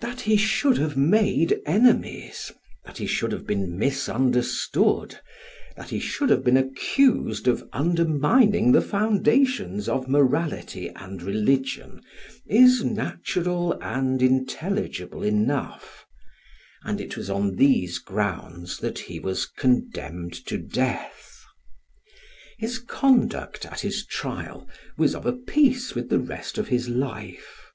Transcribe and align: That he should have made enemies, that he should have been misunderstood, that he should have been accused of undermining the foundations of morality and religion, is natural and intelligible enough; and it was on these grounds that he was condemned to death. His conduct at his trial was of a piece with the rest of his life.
That 0.00 0.22
he 0.22 0.36
should 0.36 0.76
have 0.78 0.96
made 0.96 1.60
enemies, 1.64 2.50
that 2.84 2.98
he 2.98 3.06
should 3.06 3.30
have 3.30 3.46
been 3.46 3.78
misunderstood, 3.78 5.16
that 5.76 5.90
he 5.90 6.00
should 6.00 6.30
have 6.30 6.42
been 6.42 6.56
accused 6.56 7.46
of 7.46 7.62
undermining 7.72 8.72
the 8.72 8.80
foundations 8.80 9.88
of 9.88 10.08
morality 10.08 10.90
and 10.96 11.22
religion, 11.22 12.00
is 12.48 12.82
natural 12.82 13.78
and 13.80 14.20
intelligible 14.20 15.22
enough; 15.22 16.04
and 16.82 17.00
it 17.00 17.16
was 17.16 17.30
on 17.30 17.54
these 17.54 18.00
grounds 18.00 18.78
that 18.78 18.98
he 18.98 19.20
was 19.20 19.46
condemned 19.46 20.32
to 20.46 20.58
death. 20.58 21.38
His 22.58 22.80
conduct 22.80 23.64
at 23.64 23.82
his 23.82 24.04
trial 24.04 24.68
was 24.96 25.14
of 25.14 25.24
a 25.24 25.34
piece 25.34 25.94
with 25.94 26.08
the 26.08 26.18
rest 26.18 26.58
of 26.58 26.66
his 26.66 26.88
life. 26.88 27.70